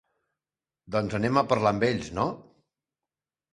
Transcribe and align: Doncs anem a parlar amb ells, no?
Doncs 0.95 1.17
anem 1.19 1.37
a 1.43 1.45
parlar 1.53 1.75
amb 1.75 1.87
ells, 1.91 2.11
no? 2.19 2.27